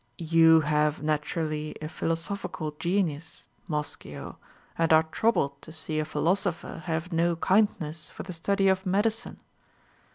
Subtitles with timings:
[0.17, 4.37] You hiive naturally a philosophical genius, Moschio,
[4.75, 9.39] and are trouhled to see a philosopher have no kindness for the study of medicine.